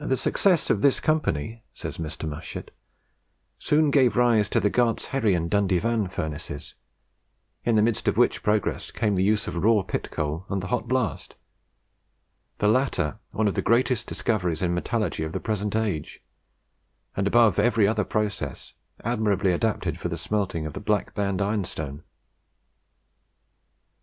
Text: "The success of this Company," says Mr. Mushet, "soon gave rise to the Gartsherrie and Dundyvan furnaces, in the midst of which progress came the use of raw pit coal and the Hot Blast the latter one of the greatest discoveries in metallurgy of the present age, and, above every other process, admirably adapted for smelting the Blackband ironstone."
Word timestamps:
"The 0.00 0.16
success 0.16 0.70
of 0.70 0.80
this 0.80 0.98
Company," 0.98 1.62
says 1.74 1.98
Mr. 1.98 2.26
Mushet, 2.26 2.70
"soon 3.58 3.90
gave 3.90 4.16
rise 4.16 4.48
to 4.48 4.60
the 4.60 4.70
Gartsherrie 4.70 5.34
and 5.36 5.50
Dundyvan 5.50 6.08
furnaces, 6.10 6.74
in 7.62 7.74
the 7.74 7.82
midst 7.82 8.08
of 8.08 8.16
which 8.16 8.42
progress 8.42 8.90
came 8.90 9.16
the 9.16 9.22
use 9.22 9.46
of 9.46 9.56
raw 9.62 9.82
pit 9.82 10.10
coal 10.10 10.46
and 10.48 10.62
the 10.62 10.68
Hot 10.68 10.88
Blast 10.88 11.34
the 12.60 12.68
latter 12.68 13.18
one 13.32 13.46
of 13.46 13.52
the 13.52 13.60
greatest 13.60 14.06
discoveries 14.06 14.62
in 14.62 14.72
metallurgy 14.72 15.22
of 15.24 15.32
the 15.32 15.38
present 15.38 15.76
age, 15.76 16.22
and, 17.14 17.26
above 17.26 17.58
every 17.58 17.86
other 17.86 18.04
process, 18.04 18.72
admirably 19.04 19.52
adapted 19.52 20.00
for 20.00 20.08
smelting 20.16 20.64
the 20.70 20.80
Blackband 20.80 21.42
ironstone." 21.42 22.04